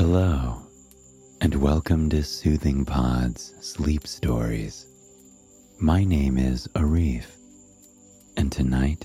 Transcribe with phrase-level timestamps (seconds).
[0.00, 0.62] Hello,
[1.42, 4.86] and welcome to Soothing Pod's Sleep Stories.
[5.78, 7.26] My name is Arif,
[8.34, 9.04] and tonight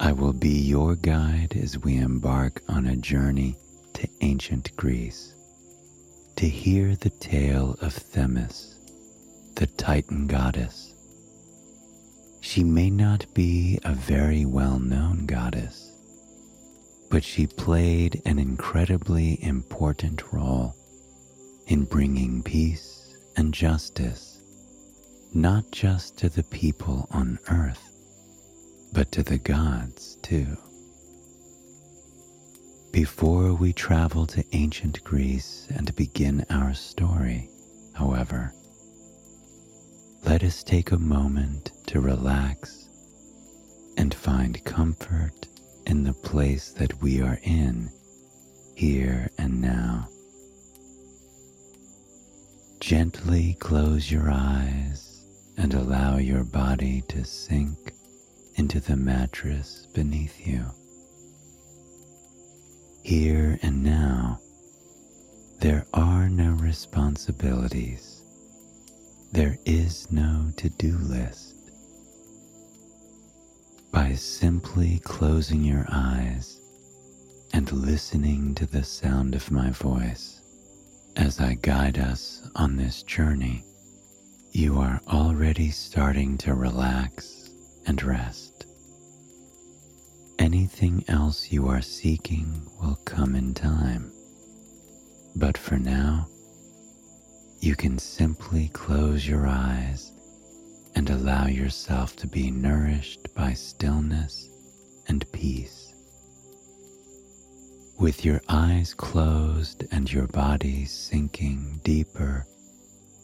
[0.00, 3.58] I will be your guide as we embark on a journey
[3.92, 5.34] to ancient Greece
[6.36, 8.76] to hear the tale of Themis,
[9.56, 10.94] the Titan goddess.
[12.40, 15.83] She may not be a very well known goddess
[17.14, 20.74] but she played an incredibly important role
[21.68, 24.40] in bringing peace and justice,
[25.32, 27.88] not just to the people on earth,
[28.92, 30.56] but to the gods too.
[32.90, 37.48] Before we travel to ancient Greece and begin our story,
[37.94, 38.52] however,
[40.24, 42.88] let us take a moment to relax
[43.96, 45.46] and find comfort
[45.86, 47.90] in the place that we are in,
[48.74, 50.08] here and now.
[52.80, 55.24] Gently close your eyes
[55.56, 57.92] and allow your body to sink
[58.56, 60.64] into the mattress beneath you.
[63.02, 64.40] Here and now,
[65.60, 68.22] there are no responsibilities.
[69.32, 71.53] There is no to do list
[73.94, 76.60] by simply closing your eyes
[77.52, 80.40] and listening to the sound of my voice
[81.14, 83.64] as I guide us on this journey,
[84.50, 87.50] you are already starting to relax
[87.86, 88.66] and rest.
[90.40, 94.10] Anything else you are seeking will come in time.
[95.36, 96.26] But for now,
[97.60, 100.10] you can simply close your eyes
[100.94, 104.48] and allow yourself to be nourished by stillness
[105.08, 105.94] and peace.
[107.98, 112.46] With your eyes closed and your body sinking deeper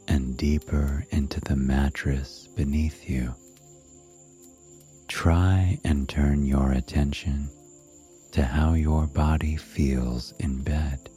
[0.09, 3.35] and deeper into the mattress beneath you,
[5.09, 7.51] try and turn your attention
[8.33, 11.09] to how your body feels in bed.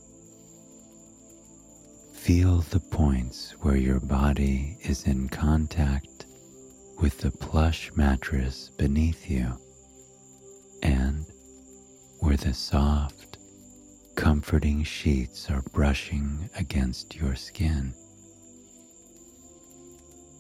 [2.14, 6.26] Feel the points where your body is in contact
[7.00, 9.54] with the plush mattress beneath you
[10.82, 11.26] and
[12.20, 13.38] where the soft,
[14.16, 17.94] comforting sheets are brushing against your skin.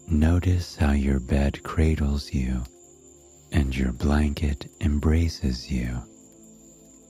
[0.08, 2.64] Notice how your bed cradles you
[3.52, 5.97] and your blanket embraces you,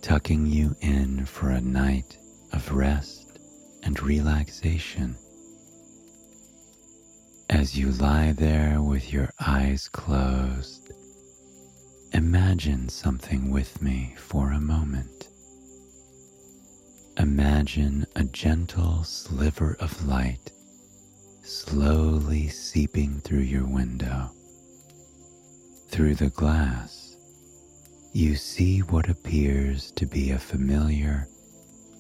[0.02, 2.18] tucking you in for a night
[2.52, 3.40] of rest
[3.84, 5.16] and relaxation.
[7.50, 10.92] As you lie there with your eyes closed,
[12.14, 15.28] imagine something with me for a moment.
[17.18, 20.52] Imagine a gentle sliver of light
[21.44, 24.30] slowly seeping through your window.
[25.90, 27.16] Through the glass,
[28.14, 31.28] you see what appears to be a familiar,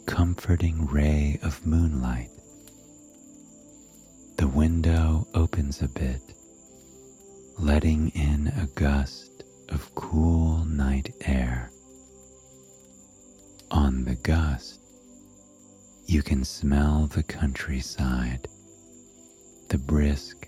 [0.06, 2.33] comforting ray of moonlight
[4.38, 6.22] the window opens a bit,
[7.60, 11.72] letting in a gust of cool night air.
[13.72, 14.80] On the gust,
[16.08, 18.48] you can smell the countryside,
[19.70, 20.48] the brisk,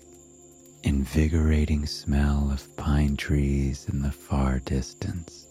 [0.82, 5.46] invigorating smell of pine trees in the far distance,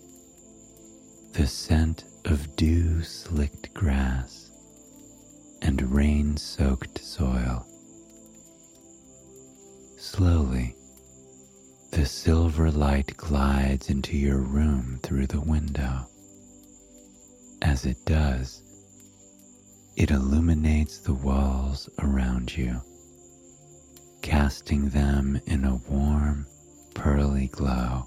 [1.34, 4.49] the scent of dew slicked grass
[5.61, 7.66] and rain soaked soil.
[10.05, 10.75] Slowly,
[11.91, 16.05] the silver light glides into your room through the window.
[17.63, 18.61] As it does,
[19.97, 22.79] it illuminates the walls around you,
[24.22, 26.46] casting them in a warm,
[26.93, 28.05] pearly glow.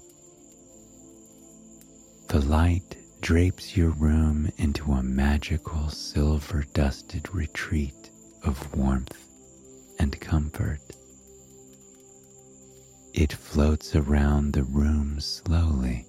[2.29, 8.09] The light drapes your room into a magical silver dusted retreat
[8.45, 9.17] of warmth
[9.99, 10.79] and comfort.
[13.13, 16.05] It floats around the room slowly,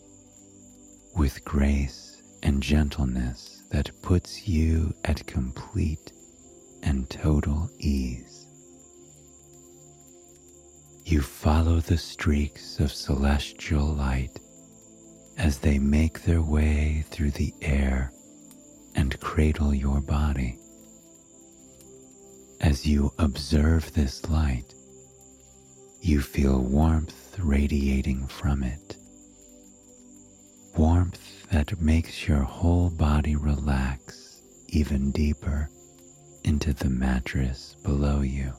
[1.17, 6.13] with grace and gentleness that puts you at complete
[6.83, 8.47] and total ease.
[11.05, 14.39] You follow the streaks of celestial light
[15.39, 18.13] as they make their way through the air
[18.95, 20.59] and cradle your body.
[22.61, 24.75] As you observe this light,
[26.01, 28.97] you feel warmth radiating from it.
[30.77, 35.69] Warmth that makes your whole body relax even deeper
[36.45, 38.53] into the mattress below you.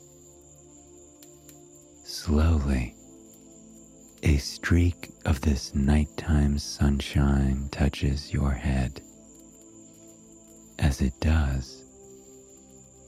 [2.04, 2.96] Slowly,
[4.24, 9.02] a streak of this nighttime sunshine touches your head.
[10.78, 11.84] As it does,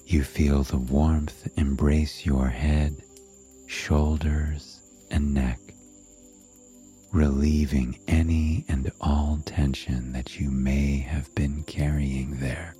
[0.06, 2.96] you feel the warmth embrace your head,
[3.74, 4.80] shoulders,
[5.10, 5.60] and neck,
[7.12, 12.76] relieving any and all tension that you may have been carrying there.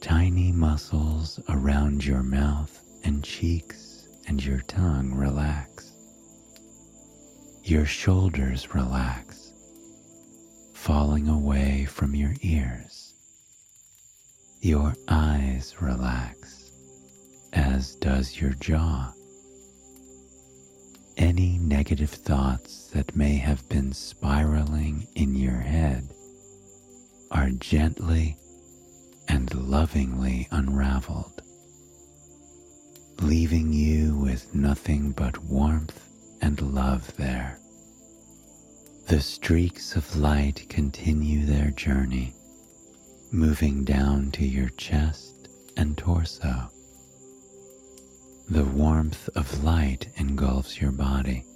[0.00, 5.92] Tiny muscles around your mouth and cheeks and your tongue relax.
[7.64, 9.52] Your shoulders relax,
[10.74, 13.14] falling away from your ears.
[14.60, 16.63] Your eyes relax,
[17.54, 19.12] as does your jaw.
[21.16, 26.08] Any negative thoughts that may have been spiraling in your head
[27.30, 28.36] are gently
[29.28, 31.40] and lovingly unraveled,
[33.22, 36.00] leaving you with nothing but warmth
[36.42, 37.58] and love there.
[39.06, 42.34] The streaks of light continue their journey,
[43.32, 46.73] moving down to your chest and torso.
[48.48, 51.46] The warmth of light engulfs your body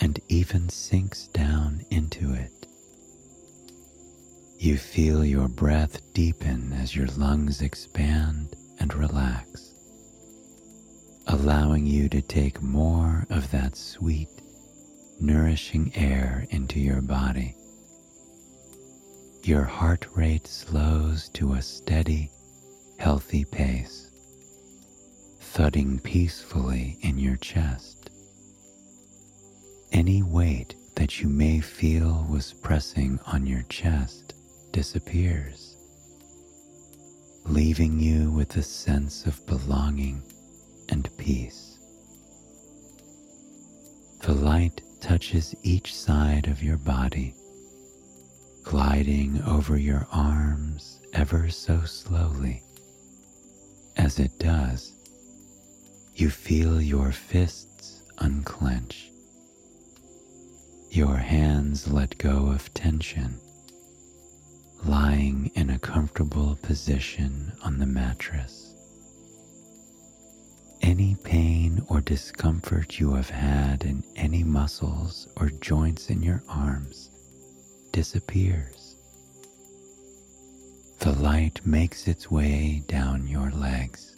[0.00, 2.66] and even sinks down into it.
[4.58, 9.74] You feel your breath deepen as your lungs expand and relax,
[11.26, 14.30] allowing you to take more of that sweet,
[15.20, 17.54] nourishing air into your body.
[19.42, 22.30] Your heart rate slows to a steady,
[22.98, 24.11] healthy pace,
[25.52, 28.08] thudding peacefully in your chest.
[29.92, 34.32] Any weight that you may feel was pressing on your chest
[34.72, 35.76] disappears,
[37.44, 40.22] leaving you with a sense of belonging
[40.88, 41.76] and peace.
[44.22, 47.34] The light touches each side of your body,
[48.64, 52.62] gliding over your arms ever so slowly.
[53.98, 54.94] As it does,
[56.14, 59.10] you feel your fists unclench,
[60.90, 63.38] your hands let go of tension
[64.84, 68.74] lying in a comfortable position on the mattress.
[70.82, 77.10] Any pain or discomfort you have had in any muscles or joints in your arms
[77.92, 78.96] disappears.
[80.98, 84.16] The light makes its way down your legs.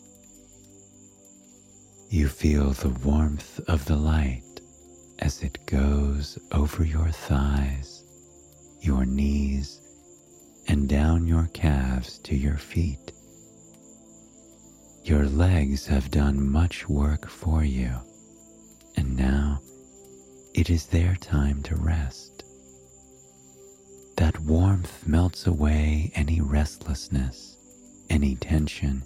[2.15, 4.61] You feel the warmth of the light
[5.19, 8.05] as it goes over your thighs,
[8.81, 9.81] your knees,
[10.69, 13.11] and down your calves to your feet.
[15.03, 17.91] Your legs have done much work for you,
[18.97, 19.61] and now
[20.55, 22.44] it is their time to rest.
[24.19, 27.56] That warmth melts away any restlessness,
[28.09, 29.03] any tension,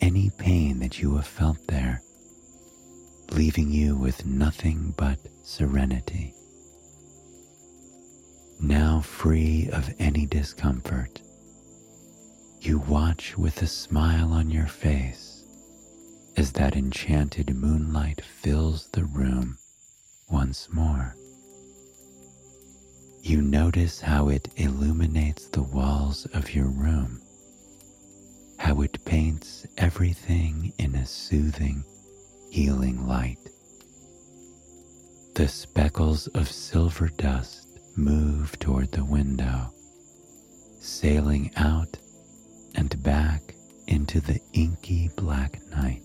[0.00, 2.02] any pain that you have felt there,
[3.32, 6.34] leaving you with nothing but serenity
[8.62, 11.20] now free of any discomfort.
[12.60, 15.44] You watch with a smile on your face
[16.36, 19.56] as that enchanted moonlight fills the room
[20.30, 21.14] once more.
[23.22, 27.20] You notice how it illuminates the walls of your room,
[28.60, 31.82] how it paints everything in a soothing,
[32.50, 33.38] healing light.
[35.34, 39.72] The speckles of silver dust move toward the window,
[40.78, 41.96] sailing out
[42.74, 43.40] and back
[43.86, 46.02] into the inky black night.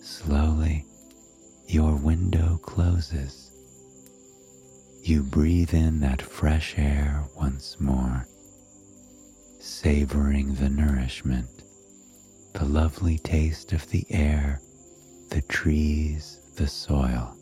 [0.00, 0.84] Slowly,
[1.66, 3.50] your window closes.
[5.02, 8.28] You breathe in that fresh air once more,
[9.64, 11.62] savoring the nourishment,
[12.52, 14.60] the lovely taste of the air,
[15.30, 17.34] the trees, the soil.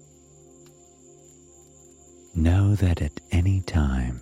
[2.37, 4.21] Know that at any time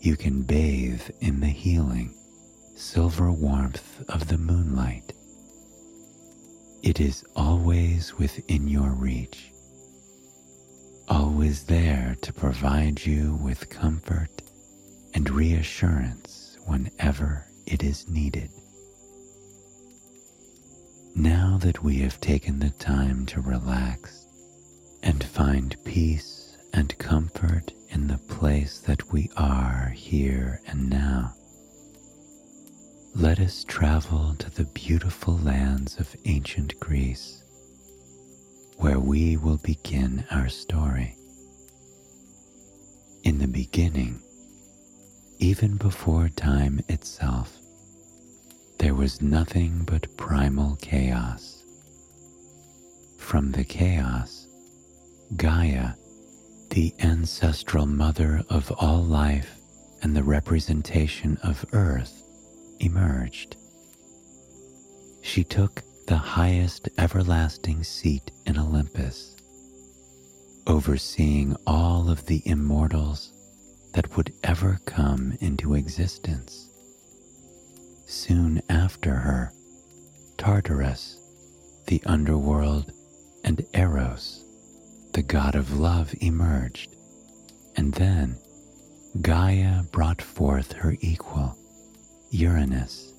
[0.00, 2.14] you can bathe in the healing,
[2.76, 5.12] silver warmth of the moonlight.
[6.84, 9.50] It is always within your reach,
[11.08, 14.30] always there to provide you with comfort
[15.12, 16.35] and reassurance
[16.66, 18.50] whenever it is needed.
[21.14, 24.26] Now that we have taken the time to relax
[25.02, 31.32] and find peace and comfort in the place that we are here and now,
[33.14, 37.42] let us travel to the beautiful lands of ancient Greece,
[38.76, 41.16] where we will begin our story.
[43.24, 44.20] In the beginning,
[45.38, 47.58] even before time itself,
[48.78, 51.62] there was nothing but primal chaos.
[53.18, 54.46] From the chaos,
[55.36, 55.90] Gaia,
[56.70, 59.56] the ancestral mother of all life
[60.02, 62.22] and the representation of Earth,
[62.80, 63.56] emerged.
[65.22, 69.34] She took the highest everlasting seat in Olympus,
[70.66, 73.32] overseeing all of the immortals
[73.96, 76.68] that would ever come into existence.
[78.06, 79.50] Soon after her,
[80.36, 81.16] Tartarus,
[81.86, 82.92] the underworld,
[83.42, 84.44] and Eros,
[85.14, 86.94] the god of love, emerged,
[87.76, 88.36] and then
[89.22, 91.56] Gaia brought forth her equal,
[92.30, 93.14] Uranus,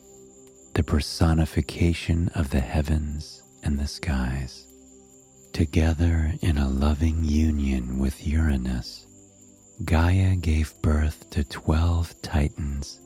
[0.75, 4.67] the personification of the heavens and the skies.
[5.53, 9.06] Together in a loving union with Uranus,
[9.86, 13.00] Gaia gave birth to 12 titans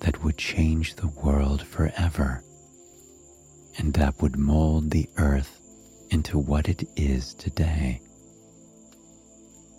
[0.00, 2.42] that would change the world forever
[3.78, 5.60] and that would mold the earth
[6.10, 8.00] into what it is today.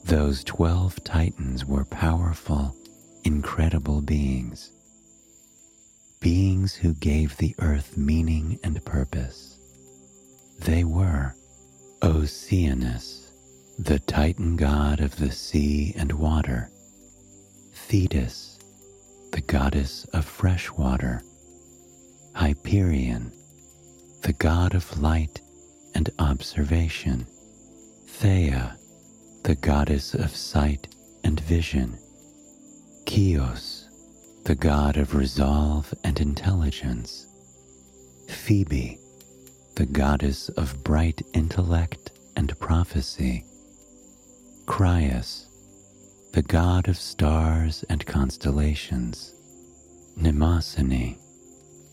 [0.06, 2.74] Those 12 titans were powerful,
[3.26, 4.72] incredible beings,
[6.22, 9.60] beings who gave the earth meaning and purpose.
[10.60, 11.36] They were
[12.02, 13.29] Oceanus,
[13.82, 16.70] the Titan god of the sea and water,
[17.88, 18.60] Tethys,
[19.32, 21.24] the goddess of fresh water,
[22.36, 23.32] Hyperion,
[24.22, 25.40] the god of light
[25.96, 27.26] and observation,
[28.06, 28.76] Thea,
[29.46, 30.94] the goddess of sight
[31.24, 31.98] and vision,
[33.06, 33.86] Koios,
[34.44, 37.26] the god of resolve and intelligence,
[38.28, 39.00] Phoebe,
[39.78, 43.46] the goddess of bright intellect and prophecy,
[44.70, 45.48] Crius,
[46.34, 49.34] the god of stars and constellations,
[50.16, 51.18] Mnemosyne,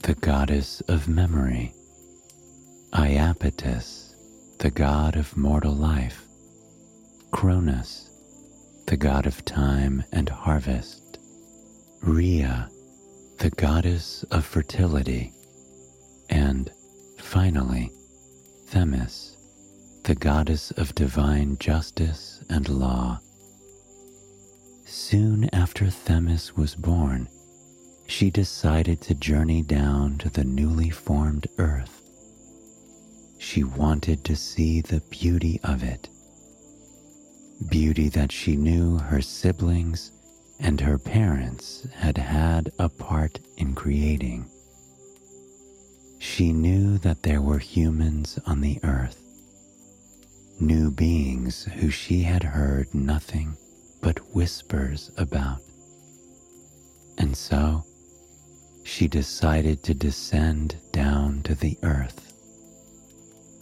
[0.02, 1.73] the goddess of memory,
[2.92, 4.14] Iapetus,
[4.59, 6.23] the god of mortal life,
[7.33, 8.11] Cronus,
[8.87, 11.18] the god of time and harvest,
[12.02, 12.68] Rhea,
[13.38, 15.33] the goddess of fertility,
[16.28, 16.71] and
[17.21, 17.90] finally,
[18.66, 19.35] Themis,
[20.04, 23.21] the goddess of divine justice and law.
[24.85, 27.29] Soon after Themis was born,
[28.07, 32.03] she decided to journey down to the newly formed earth.
[33.38, 36.09] She wanted to see the beauty of it,
[37.69, 40.12] beauty that she knew her siblings
[40.59, 44.47] and her parents had had a part in creating.
[46.19, 49.25] She knew that there were humans on the earth
[50.61, 53.57] new beings who she had heard nothing
[54.03, 55.61] but whispers about.
[57.19, 57.85] And so
[58.85, 62.33] she decided to descend down to the earth.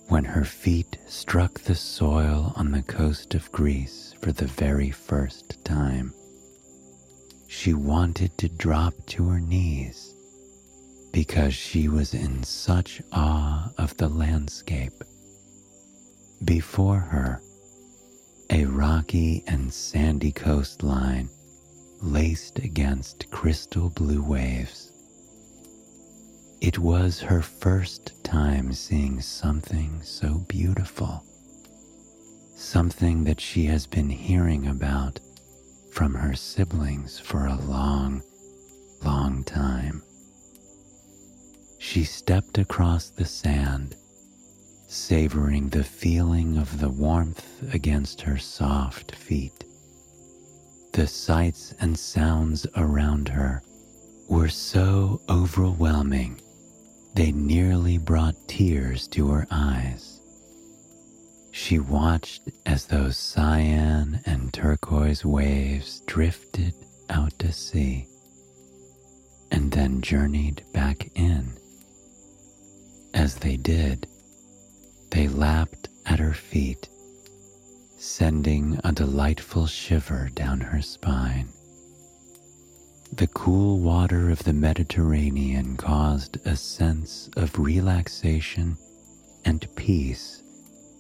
[0.09, 5.65] When her feet struck the soil on the coast of Greece for the very first
[5.65, 6.13] time,
[7.49, 10.15] she wanted to drop to her knees
[11.13, 14.93] because she was in such awe of the landscape.
[16.43, 17.41] Before her,
[18.51, 21.29] a rocky and sandy coastline
[22.03, 24.91] laced against crystal blue waves.
[26.61, 31.25] It was her first time seeing something so beautiful,
[32.57, 35.21] something that she has been hearing about
[35.93, 38.23] from her siblings for a long,
[39.03, 40.03] long time.
[41.79, 43.95] She stepped across the sand
[44.95, 49.65] savoring the feeling of the warmth against her soft feet.
[50.93, 53.63] The sights and sounds around her
[54.29, 56.41] were so overwhelming
[57.15, 60.21] they nearly brought tears to her eyes.
[61.53, 66.75] She watched as those cyan and turquoise waves drifted
[67.11, 68.09] out to sea
[69.51, 71.53] and then journeyed back in.
[73.13, 74.09] As they did,
[75.15, 76.89] they lapped at her feet,
[77.97, 81.49] sending a delightful shiver down her spine.
[83.13, 88.77] The cool water of the Mediterranean caused a sense of relaxation
[89.45, 90.43] and peace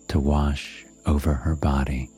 [0.06, 2.09] to wash over her body.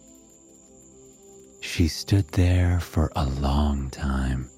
[1.63, 4.51] She stood there for a long time,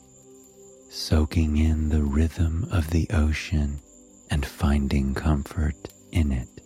[0.90, 3.78] soaking in the rhythm of the ocean
[4.28, 5.76] and finding comfort
[6.11, 6.58] in it.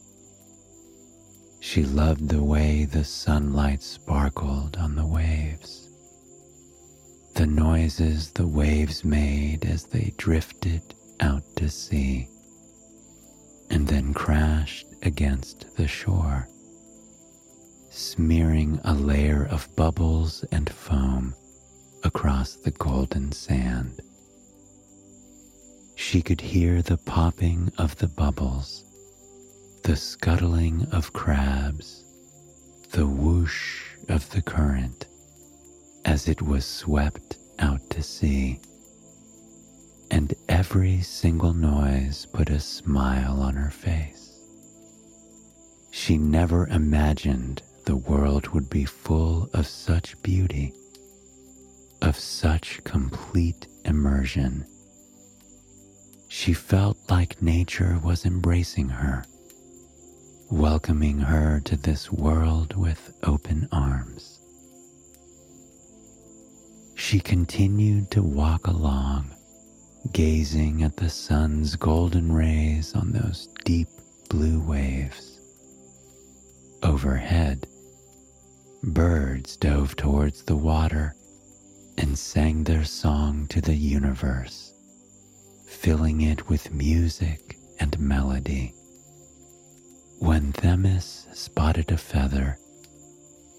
[1.63, 5.89] She loved the way the sunlight sparkled on the waves,
[7.37, 10.83] the noises the waves made as they drifted
[11.21, 12.29] out to sea
[13.71, 16.49] and then crashed against the shore,
[17.91, 21.33] smearing a layer of bubbles and foam
[22.03, 24.01] across the golden sand.
[25.95, 28.85] She could hear the popping of the bubbles
[29.85, 32.05] the scuttling of crabs,
[32.93, 35.07] the whoosh of the current
[36.05, 38.61] as it was swept out to sea,
[40.13, 44.39] and every single noise put a smile on her face.
[45.91, 50.73] She never imagined the world would be full of such beauty,
[52.03, 54.65] of such complete immersion.
[56.29, 59.25] She felt like nature was embracing her
[60.53, 64.39] welcoming her to this world with open arms.
[66.95, 69.35] She continued to walk along,
[70.13, 73.89] gazing at the sun's golden rays on those deep
[74.29, 75.41] blue waves.
[76.83, 77.67] Overhead,
[78.83, 81.15] birds dove towards the water
[81.97, 84.75] and sang their song to the universe,
[85.67, 88.75] filling it with music and melody.
[90.23, 92.57] When Themis spotted a feather,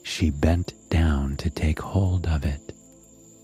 [0.04, 2.72] she bent down to take hold of it,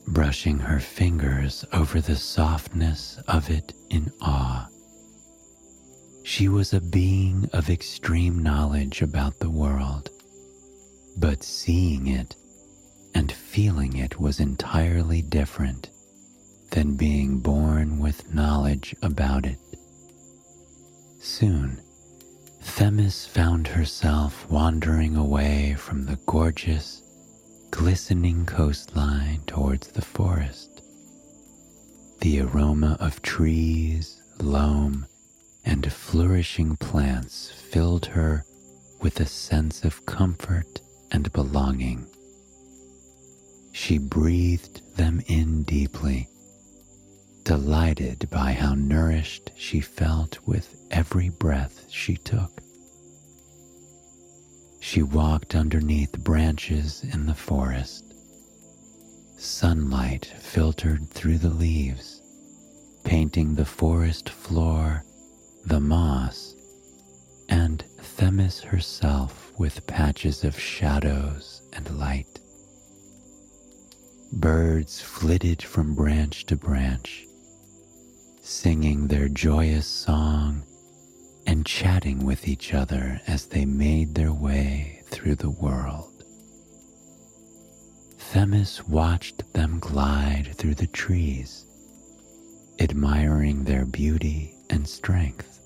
[0.08, 4.70] brushing her fingers over the softness of it in awe.
[6.24, 10.10] She was a being of extreme knowledge about the world,
[11.18, 12.38] but seeing it
[13.14, 15.90] and feeling it was entirely different
[16.72, 19.60] than being born with knowledge about it.
[21.20, 21.82] Soon,
[22.80, 27.04] Themis found herself wandering away from the gorgeous,
[27.72, 30.82] glistening coastline towards the forest.
[32.22, 35.06] The aroma of trees, loam,
[35.66, 38.46] and flourishing plants filled her
[39.02, 40.80] with a sense of comfort
[41.12, 42.08] and belonging.
[43.74, 46.30] She breathed them in deeply,
[47.44, 52.62] delighted by how nourished she felt with every breath she took.
[54.92, 58.12] She walked underneath branches in the forest.
[59.38, 62.24] Sunlight filtered through the leaves,
[63.04, 65.04] painting the forest floor,
[65.64, 66.56] the moss,
[67.50, 72.40] and Themis herself with patches of shadows and light.
[74.34, 77.28] Birds flitted from branch to branch,
[78.42, 80.64] singing their joyous song
[81.50, 86.24] and chatting with each other as they made their way through the world.
[88.20, 91.66] Themis watched them glide through the trees,
[92.80, 95.60] admiring their beauty and strength.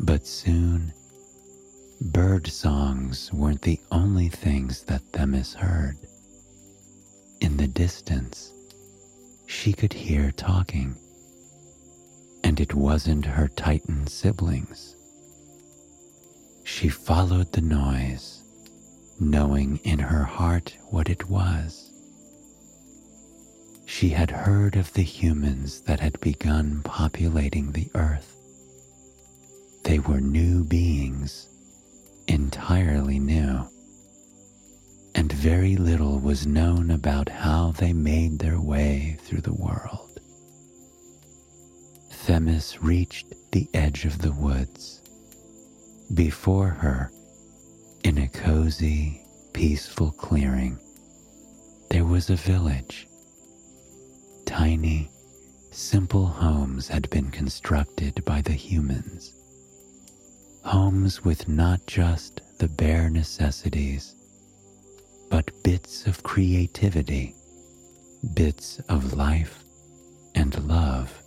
[0.00, 0.92] But soon,
[2.00, 5.94] bird songs weren't the only things that Themis heard.
[7.40, 8.52] In the distance,
[9.46, 10.96] she could hear talking
[12.44, 14.94] and it wasn't her Titan siblings.
[16.62, 18.42] She followed the noise,
[19.18, 21.90] knowing in her heart what it was.
[23.86, 28.36] She had heard of the humans that had begun populating the earth.
[29.84, 31.48] They were new beings,
[32.28, 33.66] entirely new,
[35.14, 40.03] and very little was known about how they made their way through the world.
[42.26, 45.02] Themis reached the edge of the woods.
[46.14, 47.10] Before her,
[48.02, 49.20] in a cozy,
[49.52, 50.78] peaceful clearing,
[51.90, 53.06] there was a village.
[54.46, 55.10] Tiny,
[55.70, 59.34] simple homes had been constructed by the humans.
[60.64, 64.14] Homes with not just the bare necessities,
[65.30, 67.34] but bits of creativity
[68.34, 69.64] bits of life
[70.34, 71.23] and love.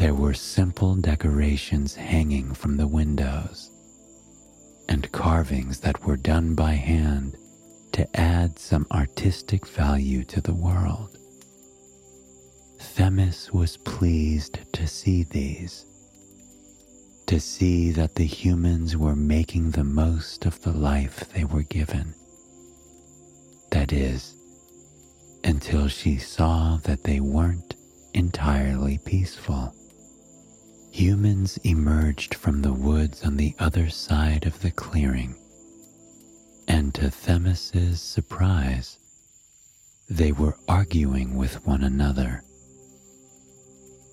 [0.00, 3.70] There were simple decorations hanging from the windows
[4.88, 7.36] and carvings that were done by hand
[7.92, 11.18] to add some artistic value to the world.
[12.80, 15.84] Themis was pleased to see these,
[17.26, 22.14] to see that the humans were making the most of the life they were given.
[23.70, 24.34] That is,
[25.44, 27.74] until she saw that they weren't
[28.14, 29.74] entirely peaceful.
[30.92, 35.36] Humans emerged from the woods on the other side of the clearing,
[36.66, 38.98] and to Themis's surprise,
[40.08, 42.42] they were arguing with one another.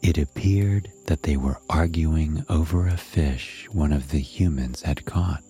[0.03, 5.43] It appeared that they were arguing over a fish one of the humans had caught.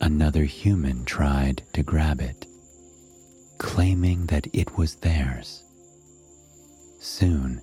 [0.00, 2.46] Another human tried to grab it,
[3.58, 5.62] claiming that it was theirs.
[6.98, 7.62] Soon,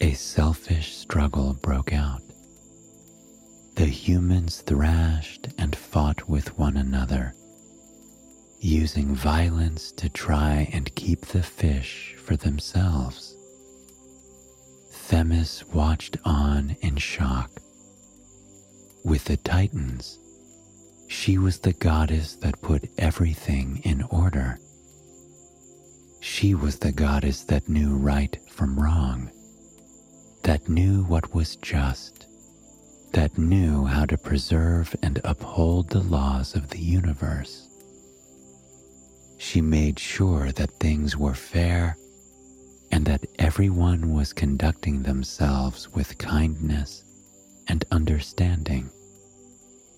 [0.00, 2.22] a selfish struggle broke out.
[3.74, 7.34] The humans thrashed and fought with one another,
[8.60, 13.36] using violence to try and keep the fish for themselves.
[14.92, 17.50] Themis watched on in shock.
[19.04, 20.18] With the Titans,
[21.08, 24.58] she was the goddess that put everything in order.
[26.20, 29.30] She was the goddess that knew right from wrong
[30.48, 32.24] that knew what was just,
[33.12, 37.68] that knew how to preserve and uphold the laws of the universe.
[39.36, 41.98] She made sure that things were fair
[42.90, 47.04] and that everyone was conducting themselves with kindness
[47.68, 48.88] and understanding.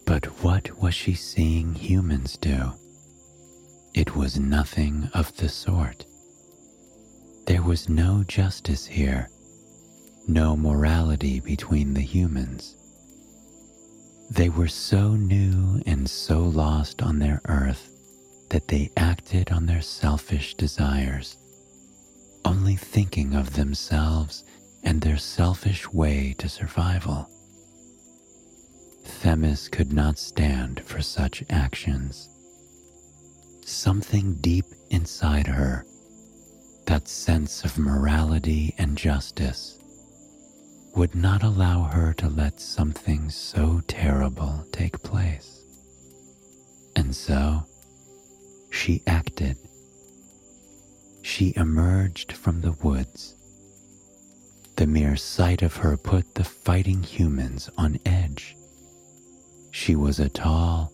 [0.05, 2.73] But what was she seeing humans do?
[3.95, 6.07] It was nothing of the sort.
[7.47, 9.29] There was no justice here
[10.33, 12.77] no morality between the humans.
[14.31, 17.91] They were so new and so lost on their earth
[18.51, 21.37] that they acted on their selfish desires,
[22.45, 24.45] only thinking of themselves
[24.85, 27.29] and their selfish way to survival.
[29.05, 32.29] Themis could not stand for such actions.
[33.65, 35.85] Something deep inside her,
[36.87, 39.80] that sense of morality and justice,
[40.95, 45.63] would not allow her to let something so terrible take place.
[46.97, 47.65] And so
[48.71, 49.57] she acted.
[51.23, 53.37] She emerged from the woods.
[54.77, 58.57] The mere sight of her put the fighting humans on edge.
[59.73, 60.93] She was a tall,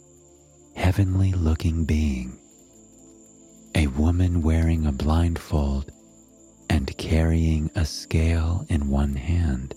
[0.74, 2.38] heavenly looking being,
[3.74, 5.90] a woman wearing a blindfold
[6.68, 9.74] and carrying a scale in one hand.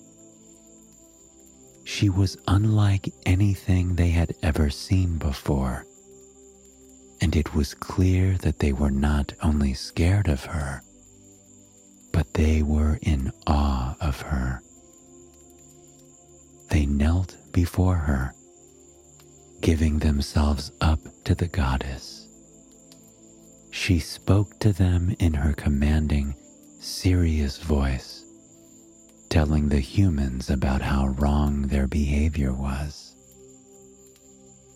[1.90, 5.88] She was unlike anything they had ever seen before,
[7.20, 10.84] and it was clear that they were not only scared of her,
[12.14, 14.62] but they were in awe of her.
[16.70, 18.36] They knelt before her,
[19.60, 22.28] giving themselves up to the goddess.
[23.72, 26.36] She spoke to them in her commanding,
[26.80, 28.29] serious voice
[29.30, 33.16] telling the humans about how wrong their behavior was.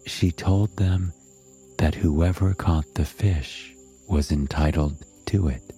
[0.06, 1.12] She told them
[1.78, 3.74] that whoever caught the fish
[4.08, 5.74] was entitled to it,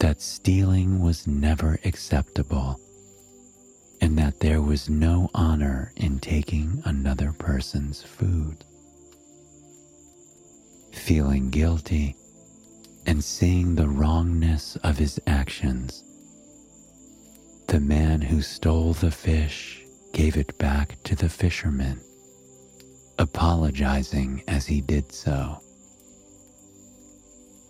[0.00, 2.80] that stealing was never acceptable,
[4.00, 8.64] and that there was no honor in taking another person's food.
[10.92, 12.16] Feeling guilty
[13.06, 16.04] and seeing the wrongness of his actions,
[17.68, 19.82] the man who stole the fish
[20.14, 22.00] gave it back to the fisherman,
[23.18, 25.58] apologizing as he did so.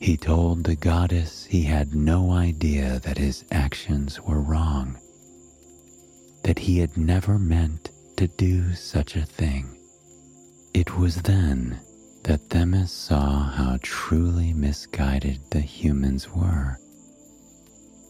[0.01, 4.97] He told the goddess he had no idea that his actions were wrong,
[6.45, 9.67] that he had never meant to do such a thing.
[10.75, 11.81] It was then
[12.23, 16.79] that Themis saw how truly misguided the humans were.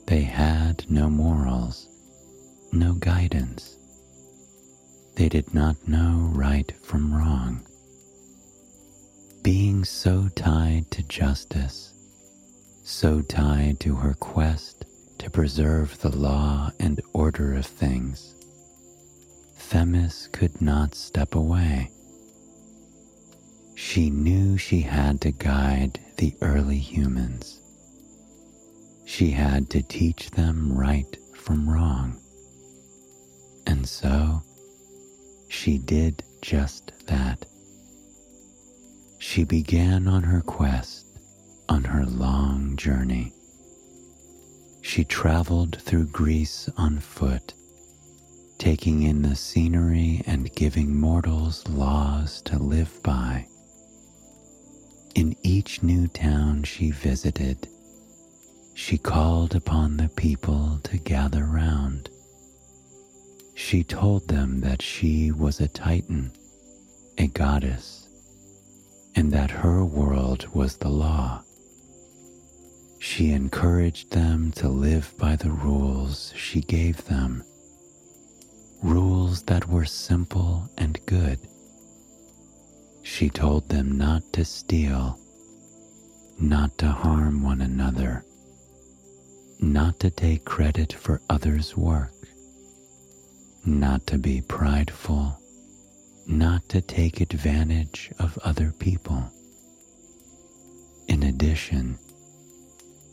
[0.09, 1.87] They had no morals,
[2.73, 3.77] no guidance.
[5.16, 7.61] They did not know right from wrong.
[9.42, 11.92] Being so tied to justice,
[12.85, 14.87] so tied to her quest
[15.18, 18.35] to preserve the law and order of things,
[19.59, 21.90] Themis could not step away.
[23.75, 27.61] She knew she had to guide the early humans.
[29.09, 32.21] She had to teach them right from wrong.
[33.66, 34.42] And so
[35.49, 37.47] she did just that.
[39.18, 41.07] She began on her quest,
[41.71, 43.33] on her long journey.
[44.83, 47.55] She traveled through Greece on foot,
[48.59, 53.47] taking in the scenery and giving mortals laws to live by.
[55.14, 57.68] In each new town she visited,
[58.79, 62.09] she called upon the people to gather round.
[63.57, 66.31] She told them that she was a titan,
[67.19, 68.07] a goddess,
[69.17, 71.43] and that her world was the law.
[73.01, 77.43] She encouraged them to live by the rules she gave them,
[78.81, 81.41] rules that were simple and good
[83.03, 85.19] she told them not to steal,
[86.38, 88.25] not to harm one another,
[89.61, 92.12] not to take credit for others' work,
[93.64, 95.38] not to be prideful,
[96.27, 99.31] not to take advantage of other people.
[101.09, 101.99] In addition,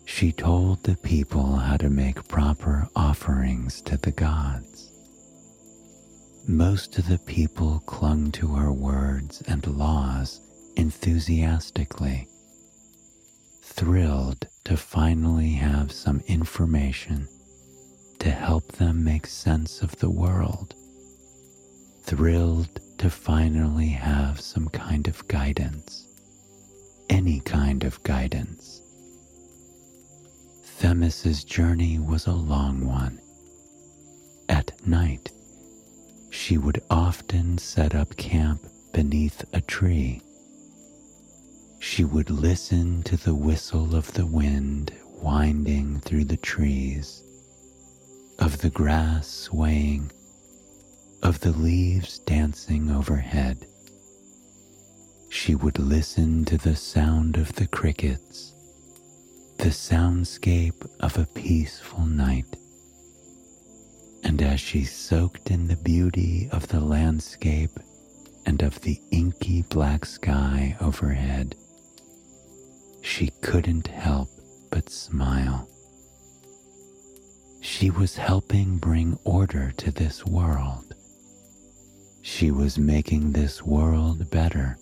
[0.05, 4.91] she told the people how to make proper offerings to the gods.
[6.47, 10.41] Most of the people clung to her words and laws
[10.77, 12.27] enthusiastically,
[13.65, 17.27] thrilled to finally have some information
[18.19, 20.75] to help them make sense of the world,
[22.03, 26.07] thrilled to finally have some kind of guidance,
[27.09, 28.81] any kind of guidance.
[30.77, 33.19] Themis's journey was a long one.
[34.47, 35.31] At night,
[36.29, 38.61] she would often set up camp
[38.93, 40.21] beneath a tree.
[41.79, 47.23] She would listen to the whistle of the wind winding through the trees,
[48.39, 50.11] of the grass swaying,
[51.23, 53.65] of the leaves dancing overhead.
[55.29, 58.53] She would listen to the sound of the crickets,
[59.57, 62.57] the soundscape of a peaceful night
[64.25, 67.79] and as she soaked in the beauty of the landscape
[68.45, 71.55] and of the inky black sky overhead,
[73.05, 74.27] she couldn't help
[74.71, 75.69] but smile.
[77.61, 80.93] She was helping bring order to this world.
[82.21, 84.77] She was making this world better.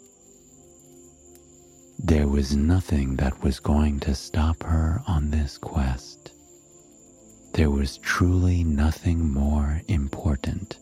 [1.99, 6.23] There was nothing that was going to stop her on this quest
[7.53, 10.79] there was truly nothing more important.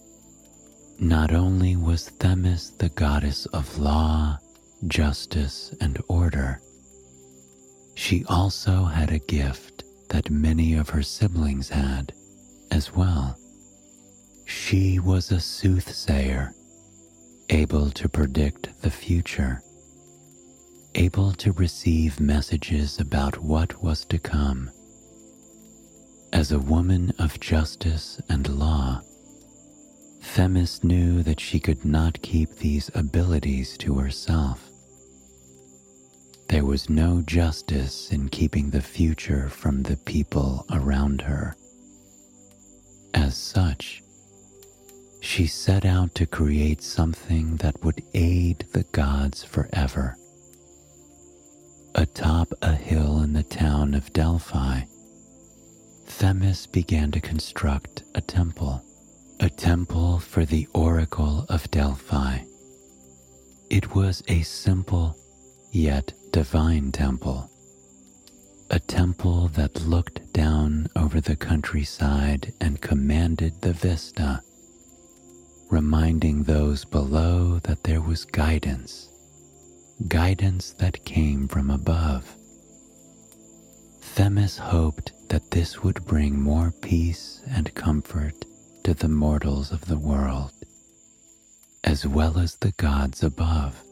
[0.99, 4.39] Not only was Themis the goddess of law,
[4.87, 6.61] justice, and order,
[7.95, 12.13] she also had a gift that many of her siblings had
[12.71, 13.37] as well.
[14.45, 16.53] She was a soothsayer,
[17.49, 19.61] able to predict the future,
[20.95, 24.69] able to receive messages about what was to come
[26.33, 29.01] as a woman of justice and law,
[30.21, 34.70] Themis knew that she could not keep these abilities to herself.
[36.51, 41.55] There was no justice in keeping the future from the people around her.
[43.13, 44.03] As such,
[45.21, 50.17] she set out to create something that would aid the gods forever.
[51.95, 54.81] Atop a hill in the town of Delphi,
[56.05, 58.83] Themis began to construct a temple,
[59.39, 62.39] a temple for the Oracle of Delphi.
[63.69, 65.15] It was a simple
[65.71, 67.49] yet divine temple,
[68.69, 74.41] a temple that looked down over the countryside and commanded the vista,
[75.69, 79.09] reminding those below that there was guidance,
[80.07, 82.33] guidance that came from above.
[83.99, 88.45] Themis hoped that this would bring more peace and comfort
[88.85, 90.51] to the mortals of the world,
[91.83, 93.83] as well as the gods above.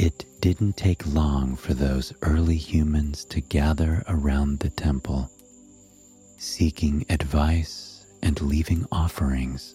[0.00, 5.28] It didn't take long for those early humans to gather around the temple,
[6.38, 9.74] seeking advice and leaving offerings.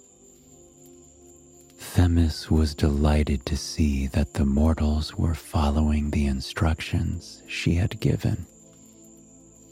[1.77, 8.45] Themis was delighted to see that the mortals were following the instructions she had given.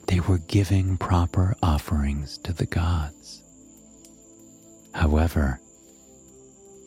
[0.07, 3.41] They were giving proper offerings to the gods.
[4.93, 5.60] However,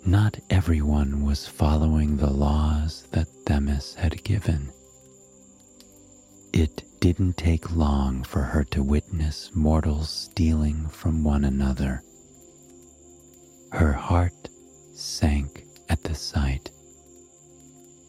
[0.06, 4.70] not everyone was following the laws that Themis had given.
[6.52, 12.02] It didn't take long for her to witness mortals stealing from one another.
[13.72, 14.48] Her heart
[14.94, 16.70] sank at the sight.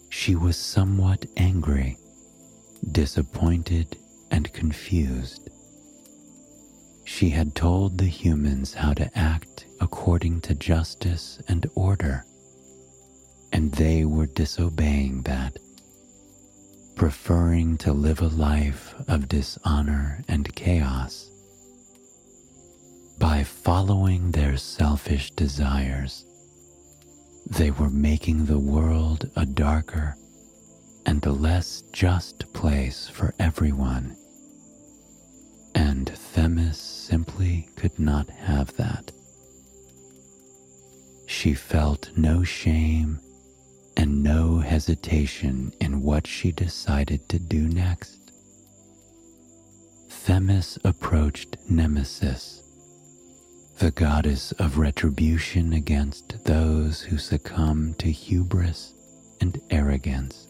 [0.10, 1.98] She was somewhat angry,
[2.92, 3.98] disappointed,
[4.32, 5.50] and confused.
[7.06, 12.26] She had told the humans how to act according to justice and order,
[13.52, 15.58] and they were disobeying that,
[16.96, 21.30] preferring to live a life of dishonor and chaos.
[23.20, 26.26] By following their selfish desires,
[27.50, 30.16] they were making the world a darker
[31.06, 34.18] and a less just place for everyone.
[35.76, 39.12] And Themis simply could not have that.
[41.26, 43.20] She felt no shame
[43.98, 48.32] and no hesitation in what she decided to do next.
[50.10, 52.62] Themis approached Nemesis,
[53.80, 58.94] the goddess of retribution against those who succumb to hubris
[59.42, 60.48] and arrogance.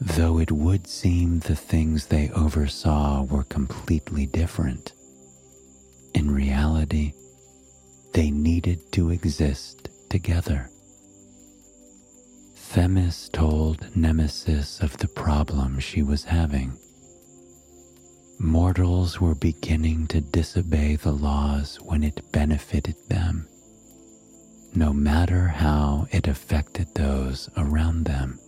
[0.00, 4.92] Though it would seem the things they oversaw were completely different,
[6.14, 7.14] in reality,
[8.12, 10.70] they needed to exist together.
[12.54, 16.76] Themis told Nemesis of the problem she was having.
[18.38, 23.48] Mortals were beginning to disobey the laws when it benefited them,
[24.74, 28.38] no matter how it affected those around them.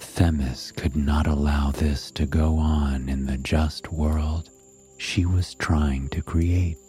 [0.00, 4.50] Themis could not allow this to go on in the just world
[4.98, 6.87] she was trying to create.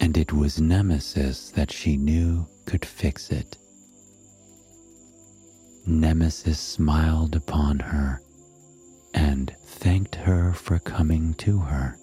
[0.00, 3.56] And it was Nemesis that she knew could fix it.
[5.86, 8.20] Nemesis smiled upon her
[9.12, 11.96] and thanked her for coming to her.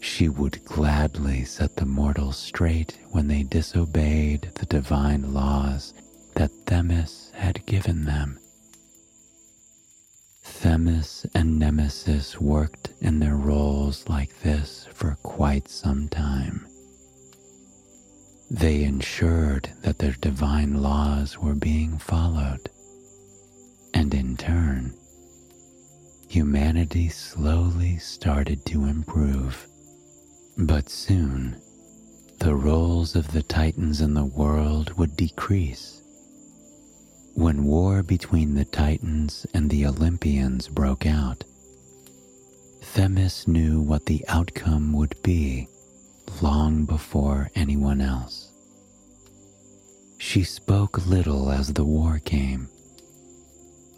[0.00, 5.94] She would gladly set the mortals straight when they disobeyed the divine laws
[6.34, 8.38] that Themis had given them.
[10.52, 16.66] Themis and Nemesis worked in their roles like this for quite some time.
[18.48, 22.68] They ensured that their divine laws were being followed,
[23.94, 24.94] and in turn,
[26.28, 29.66] humanity slowly started to improve.
[30.58, 31.56] But soon,
[32.38, 36.01] the roles of the Titans in the world would decrease
[37.34, 41.44] when war between the Titans and the Olympians broke out,
[42.82, 45.68] Themis knew what the outcome would be
[46.40, 48.50] long before anyone else.
[50.18, 52.68] She spoke little as the war came,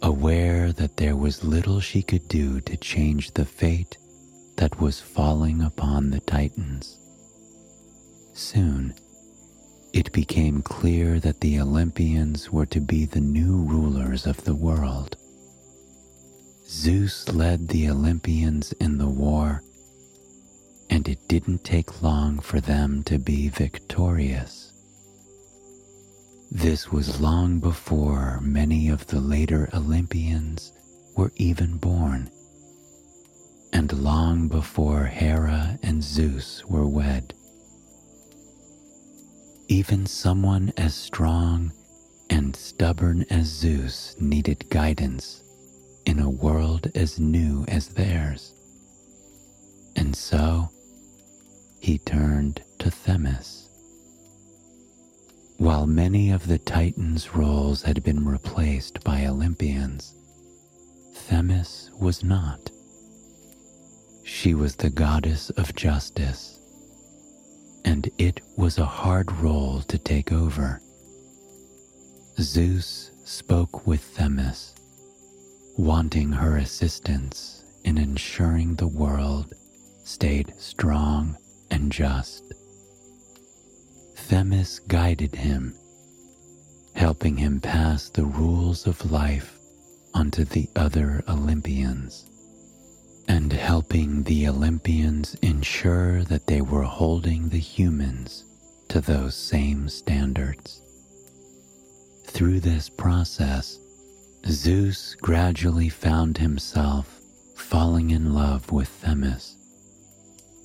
[0.01, 3.97] aware that there was little she could do to change the fate
[4.57, 6.97] that was falling upon the Titans.
[8.33, 8.93] Soon,
[9.95, 15.15] it became clear that the Olympians were to be the new rulers of the world.
[16.67, 19.63] Zeus led the Olympians in the war,
[20.89, 24.73] and it didn't take long for them to be victorious.
[26.51, 30.73] This was long before many of the later Olympians
[31.15, 32.29] were even born,
[33.71, 37.33] and long before Hera and Zeus were wed.
[39.67, 41.71] Even someone as strong
[42.29, 45.41] and stubborn as Zeus needed guidance
[46.05, 48.53] in a world as new as theirs.
[49.95, 50.69] And so
[51.79, 53.67] he turned to Themis.
[55.57, 60.13] While many of the Titans' roles had been replaced by Olympians,
[61.15, 62.69] Themis was not.
[64.23, 66.54] She was the goddess of justice
[67.85, 70.81] and it was a hard role to take over.
[72.39, 74.73] Zeus spoke with Themis,
[75.77, 79.53] wanting her assistance in ensuring the world
[80.03, 81.37] stayed strong
[81.69, 82.43] and just.
[84.15, 85.75] Themis guided him,
[86.95, 89.59] helping him pass the rules of life
[90.15, 92.25] onto the other Olympians
[93.27, 98.43] and helping the Olympians ensure that they were holding the humans
[98.89, 100.81] to those same standards.
[102.25, 103.79] Through this process,
[104.47, 107.19] Zeus gradually found himself
[107.55, 109.57] falling in love with Themis.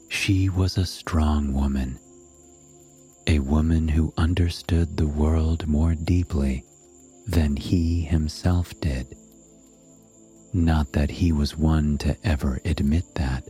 [0.08, 1.98] She was a strong woman,
[3.26, 6.64] a woman who understood the world more deeply
[7.26, 9.06] than he himself did.
[10.52, 13.44] Not that he was one to ever admit that.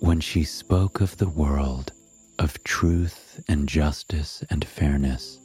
[0.00, 1.92] When she spoke of the world,
[2.38, 5.38] of truth and justice and fairness,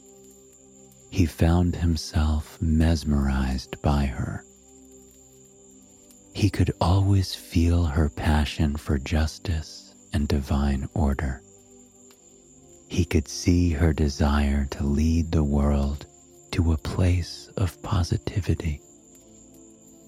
[1.10, 4.44] he found himself mesmerized by her.
[6.34, 11.42] He could always feel her passion for justice and divine order.
[12.88, 16.06] He could see her desire to lead the world
[16.52, 18.80] to a place of positivity,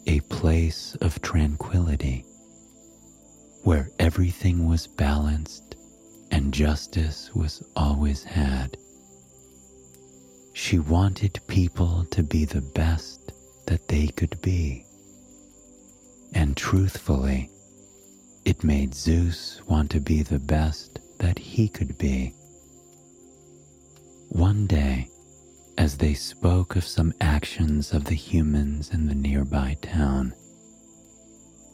[0.07, 2.25] a place of tranquility,
[3.63, 5.77] where everything was balanced
[6.31, 8.77] and justice was always had.
[10.55, 13.33] She wanted people to be the best
[13.67, 14.85] that they could be.
[16.35, 17.51] And truthfully,
[18.45, 22.35] it made Zeus want to be the best that he could be.
[24.31, 25.09] One day,
[25.79, 30.35] as they spoke of some actions of the humans in the nearby town,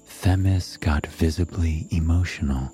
[0.07, 2.73] Themis got visibly emotional.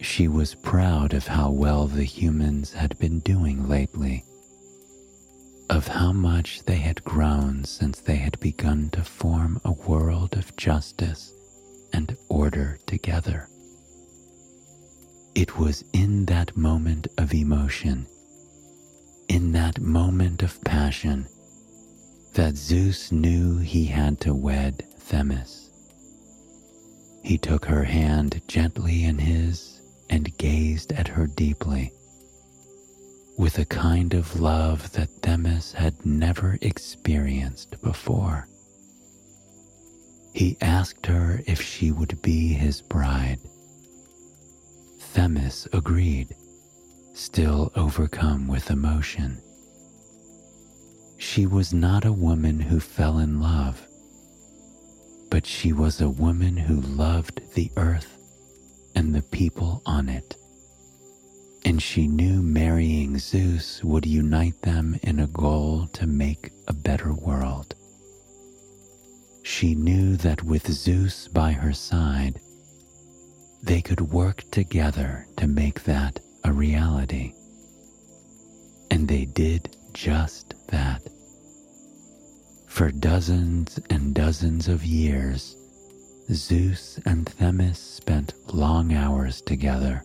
[0.00, 4.24] She was proud of how well the humans had been doing lately,
[5.68, 10.56] of how much they had grown since they had begun to form a world of
[10.56, 11.32] justice
[11.92, 13.48] and order together.
[15.34, 18.06] It was in that moment of emotion,
[19.30, 21.24] in that moment of passion,
[22.34, 25.70] that Zeus knew he had to wed Themis.
[27.22, 31.92] He took her hand gently in his and gazed at her deeply,
[33.38, 38.48] with a kind of love that Themis had never experienced before.
[40.34, 43.38] He asked her if she would be his bride.
[44.98, 46.34] Themis agreed,
[47.12, 49.40] still overcome with emotion.
[51.18, 53.86] She was not a woman who fell in love,
[55.30, 58.16] but she was a woman who loved the earth
[58.94, 60.36] and the people on it.
[61.64, 67.12] And she knew marrying Zeus would unite them in a goal to make a better
[67.12, 67.74] world.
[69.42, 72.40] She knew that with Zeus by her side,
[73.62, 77.32] they could work together to make that a reality.
[78.90, 81.02] And they did just that.
[82.68, 85.56] For dozens and dozens of years,
[86.32, 90.04] Zeus and Themis spent long hours together,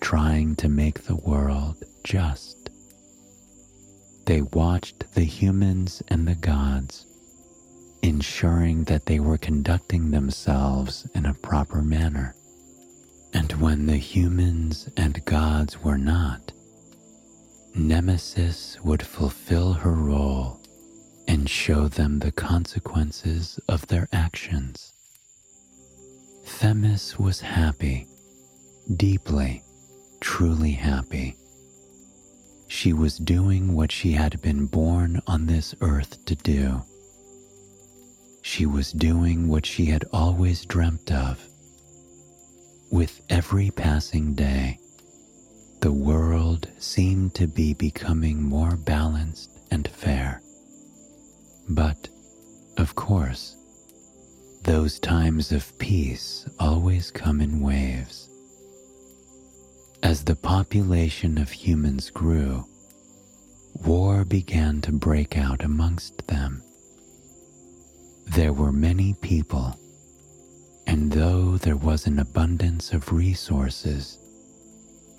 [0.00, 2.70] trying to make the world just.
[4.24, 7.06] They watched the humans and the gods,
[8.02, 12.34] ensuring that they were conducting themselves in a proper manner.
[13.58, 16.52] When the humans and gods were not,
[17.74, 20.60] Nemesis would fulfill her role
[21.26, 24.92] and show them the consequences of their actions.
[26.44, 28.06] Themis was happy,
[28.96, 29.64] deeply,
[30.20, 31.34] truly happy.
[32.68, 36.80] She was doing what she had been born on this earth to do.
[38.42, 41.47] She was doing what she had always dreamt of.
[42.90, 44.78] With every passing day,
[45.80, 50.40] the world seemed to be becoming more balanced and fair.
[51.68, 52.08] But,
[52.78, 53.56] of course,
[54.62, 58.30] those times of peace always come in waves.
[60.02, 62.64] As the population of humans grew,
[63.84, 66.62] war began to break out amongst them.
[68.28, 69.78] There were many people,
[70.88, 74.18] and though there was an abundance of resources,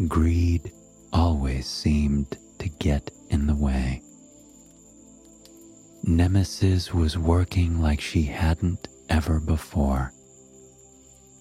[0.07, 0.71] greed
[1.13, 4.01] always seemed to get in the way.
[6.03, 10.11] Nemesis was working like she hadn't ever before,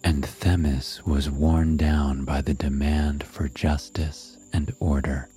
[0.05, 5.31] and Themis was worn down by the demand for justice and order.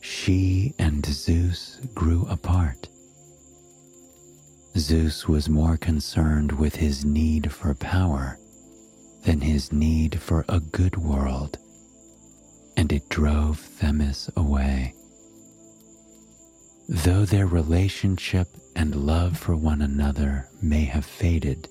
[0.00, 2.88] She and Zeus grew apart.
[4.76, 8.38] Zeus was more concerned with his need for power
[9.24, 11.58] than his need for a good world,
[12.76, 14.94] and it drove Themis away.
[16.88, 21.68] Though their relationship and love for one another may have faded,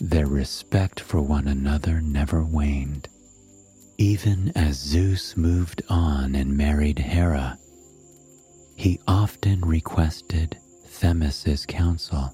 [0.00, 3.08] their respect for one another never waned.
[3.98, 7.58] Even as Zeus moved on and married Hera,
[8.76, 10.56] he often requested
[11.00, 12.32] Themis's counsel,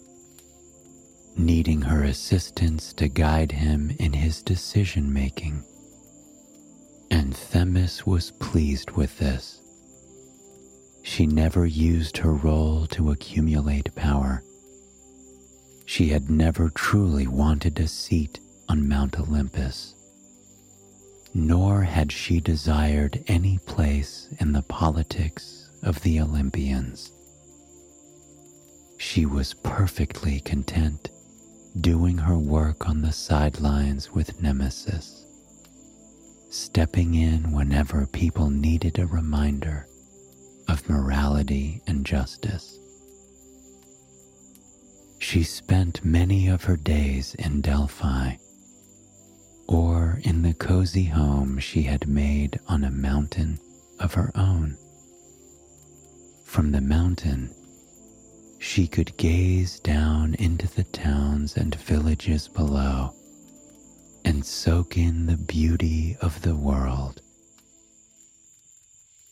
[1.37, 5.63] needing her assistance to guide him in his decision making
[7.15, 9.61] and Themis was pleased with this.
[11.03, 14.43] She never used her role to accumulate power.
[15.87, 19.95] She had never truly wanted a seat on Mount Olympus,
[21.35, 27.13] nor had she desired any place in the politics of the Olympians.
[29.07, 31.11] She was perfectly content
[31.79, 35.27] doing her work on the sidelines with Nemesis,
[36.51, 39.87] stepping in whenever people needed a reminder
[40.69, 42.79] of morality and justice.
[45.19, 48.37] She spent many of her days in Delphi
[49.69, 53.61] or in the cozy home she had made on a mountain
[54.01, 54.77] of her own.
[56.47, 57.55] From the mountain,
[58.65, 63.13] she could gaze down into the towns and villages below
[64.25, 67.21] and soak in the beauty of the world.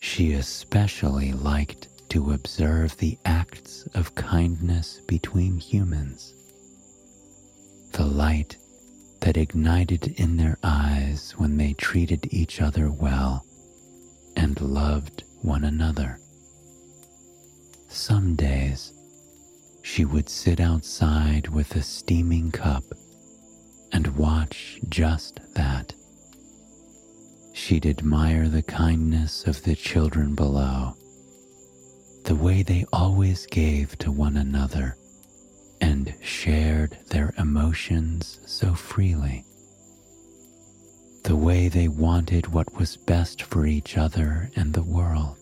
[0.01, 6.35] She especially liked to observe the acts of kindness between humans,
[7.93, 8.59] the light
[9.21, 13.47] that ignited in their eyes when they treated each other well
[14.37, 16.19] and loved one another.
[17.89, 18.93] Some days,
[19.83, 22.85] she would sit outside with a steaming cup
[23.93, 25.93] and watch just that
[27.55, 30.95] She'd admire the kindness of the children below,
[32.25, 34.97] the way they always gave to one another
[35.81, 39.45] and shared their emotions so freely,
[41.25, 45.37] the way they wanted what was best for each other and the world.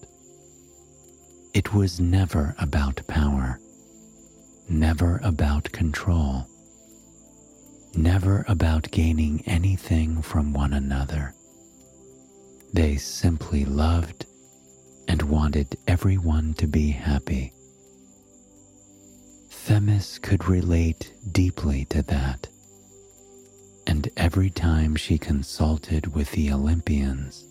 [1.55, 3.61] It was never about power,
[4.71, 6.47] never about control,
[7.95, 11.35] never about gaining anything from one another
[12.73, 14.27] they simply loved
[15.09, 17.53] and wanted everyone to be happy.
[19.51, 22.49] Themis could relate deeply to that,
[23.87, 27.45] and every time she consulted with the Olympians,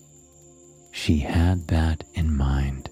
[0.92, 2.88] she had that in mind.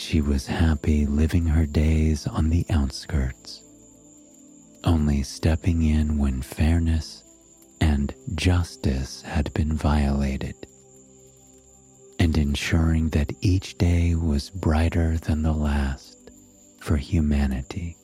[0.00, 3.60] She was happy living her days on the outskirts,
[4.82, 7.22] only stepping in when fairness
[7.82, 10.54] and justice had been violated,
[12.18, 16.30] and ensuring that each day was brighter than the last
[16.80, 17.94] for humanity.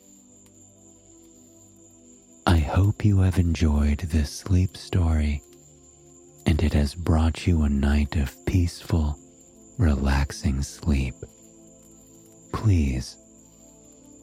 [2.46, 5.42] I hope you have enjoyed this sleep story
[6.44, 9.18] and it has brought you a night of peaceful,
[9.78, 11.14] relaxing sleep.
[12.56, 13.18] Please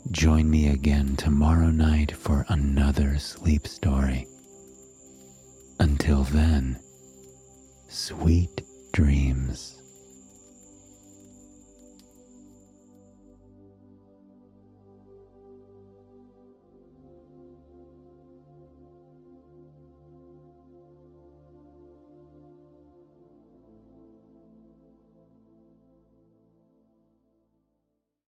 [0.10, 4.28] join me again tomorrow night for another sleep story.
[5.80, 6.80] Until then,
[7.88, 9.73] sweet dreams.